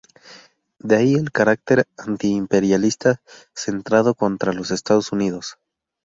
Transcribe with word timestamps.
De 0.79 0.95
ahí 0.95 1.13
el 1.13 1.31
carácter 1.31 1.87
antiimperialista, 1.95 3.21
centrado 3.53 4.15
contra 4.15 4.51
los 4.51 4.71
Estados 4.71 5.11
Unidos. 5.11 5.57